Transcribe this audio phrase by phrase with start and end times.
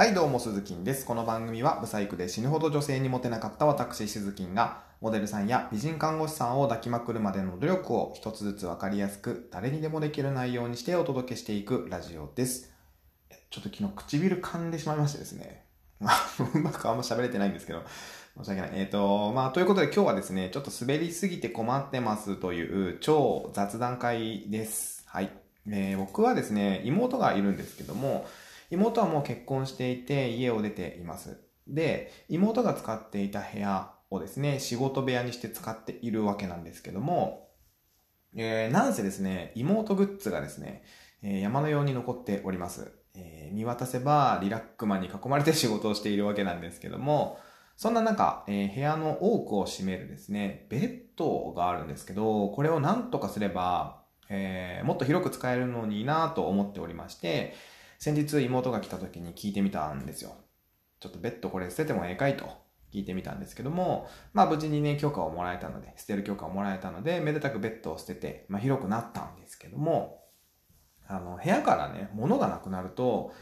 [0.00, 1.04] はい、どうも、鈴木です。
[1.04, 12.72] この番組は、ブサイクで死ぬほど女性にモテなかった私、鈴木が、モデルさんや美人看護師さんを抱きまくるまでの努力を一つずつわかりやすく、誰にでもできる内容にしてお届けしていくラジオです。
[13.50, 15.64] ちょっと昨日唇噛んでしまいましてですね。
[15.98, 16.14] まあ、
[16.54, 17.82] うまくあんま喋れてないんですけど、
[18.36, 18.70] 申し訳ない。
[18.74, 25.02] えっ、ー、と、まあ、ということで今日はですね、ちょっと滑りすぎて困ってますという超雑談会です。
[25.06, 25.32] はい。
[25.66, 28.28] えー、僕はですね、妹がいるんですけども、
[28.70, 31.40] 妹はもう結婚していて家を出ています。
[31.66, 37.48] で、妹が使っていた部屋をですね、仕事部屋にして使っているわけなんですけども、
[38.36, 40.82] えー、なんせですね、妹グッズがですね、
[41.22, 42.92] えー、山のように残っております。
[43.14, 47.38] えー、見渡せばリラックマに囲まれて仕事をしているわけなんですけども、
[47.76, 57.54] そんな中、えー、部屋の多くを占めるですね、ベッドがあるんですけど、これを何とかすれば、えー、もっと広く使えるのになと思っておりまして、
[57.98, 60.32] 先日妹が来た時に聞いてみたんですよ。
[61.00, 62.46] ちょっとベッドこれ捨ててもええかいと
[62.92, 70.24] 聞いてみたんですけども、まあ無事にね、許可をもらえたので、捨てる許可をもらえたので、めでたくベッドを捨てて、まあ広くなったんですけども、
[71.06, 73.32] あの、部屋からね、物がなくなると、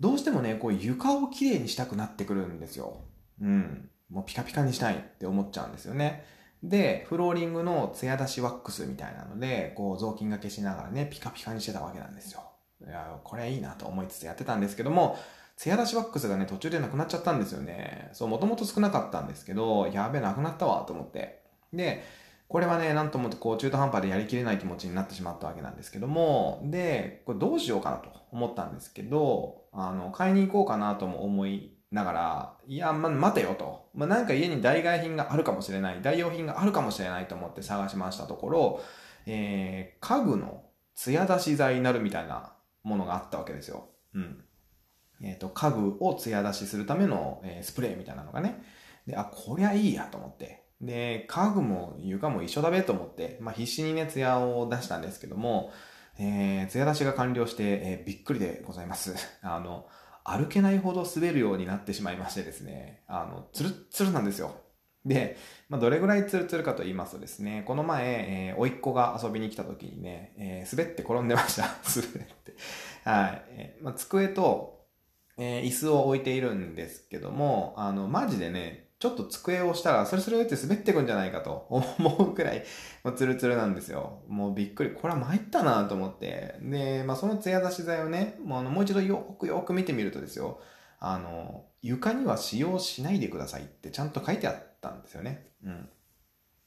[0.00, 3.04] どうしてもね、こう床をきれいにしたくなってくるんですよ。
[3.40, 3.90] うん。
[4.10, 6.24] もうピカピカにしたいって思っちゃうんですよね。
[6.62, 12.42] で、フローリングの艶出しワックスみたいなので、こう雑巾がけしながらね、ピカピカにしてたわけなんですよ。
[12.80, 15.18] いや、これいいなと思いつつやってたんですけども、
[15.56, 18.10] ツヤ出しワックスがね、途中でなくなっちゃったんですよね。
[18.12, 21.42] そう、もともと少なかったんですけど、やべ、なくなったわ、と思って。
[21.72, 22.02] で、
[22.48, 33.88] これはね、なんともこう中途半端でやりきれない気持ちになってしまったわけなんですけども、で、これどうしようかなと思ったんですけど、あの、買いに行こうかなとも思いながら、いや、ま、待てよと。
[33.94, 38.80] まあ、なんか家に代替品があるかもしれない、代用品があるかもしれないと思って探しましたところ、
[39.26, 42.52] えー、家具の艶出し剤になるみたいな
[42.84, 43.88] ものがあったわけですよ。
[44.14, 44.44] うん。
[45.20, 48.62] えっ、ー、と、家具を艶出しするための、えー、スプレーみたいなのがね。
[49.06, 50.64] で、あ、こりゃいいやと思って。
[50.80, 55.72] で、家具も床も一緒だべと思って、まあ、必死にね、艶を出したんですけども、
[56.18, 59.14] えー、艶出しが完了して、えー、びっくりでございます。
[59.42, 59.86] あの、
[60.24, 64.54] 歩けないほど滑るようになってしまいましてですね、あの、ツルッツルなんですよ。
[65.04, 65.36] で、
[65.68, 71.62] まあ、どれぐらいツルツルかと言いますとですね、この前、えー、甥っ子が遊びに来た時にね、えー、滑って転んでました。
[71.94, 72.54] 滑って。
[73.04, 73.42] はい。
[73.50, 74.86] えー、まあ、机と、
[75.36, 81.66] えー、椅子を置いているんですけども、あの、マジでね、ちょっと机をしたら、それそれって滑ってくんじゃないかと
[81.98, 82.64] 思うくらい、
[83.02, 84.22] もうツルツルなんですよ。
[84.28, 84.92] もうびっくり。
[84.92, 86.54] これは参ったなと思って。
[86.62, 90.60] で、まあ、その艶出し剤をね、もうあの、もう一度よくよく見てみるとですよ、
[90.98, 95.48] あの、床には使用しないでくださいってちゃんと書いてあってたんですよね。
[95.64, 95.88] うん。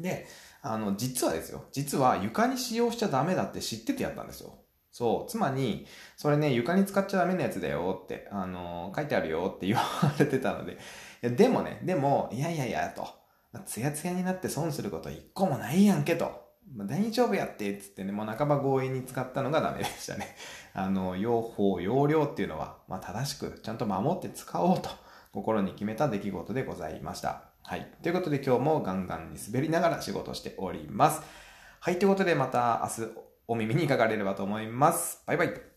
[0.00, 0.26] で、
[0.62, 1.64] あの、実はですよ。
[1.72, 4.54] 実は床に使用しちゃダメだって知っててやったんですよ。
[4.90, 5.30] そう。
[5.30, 5.86] 妻に、
[6.16, 9.82] それね、床に使っちゃダメなやつだよって、あの、書いてあるよって言わ
[10.18, 10.72] れてたので。
[10.72, 10.76] い
[11.22, 13.06] や、でもね、でも、いやいやいや、と。
[13.66, 16.48] ツヤツヤになって損すること一個もないやんけと。
[16.74, 20.36] まあ、大丈夫やって、つってね、もう半ば強引に使ったのがダメでしたね。
[20.74, 24.90] あの、用法、用量っていうのは、まあ、正しく、ちゃんと守って使おうと、
[25.32, 27.50] 心に決めた出来事でございました。
[27.68, 27.86] はい。
[28.02, 31.20] ということで今日もガンガンに滑りながら仕事しております。
[31.80, 31.98] はい。
[31.98, 33.12] ということでまた明日
[33.46, 35.22] お耳にかかれればと思います。
[35.26, 35.67] バイバイ。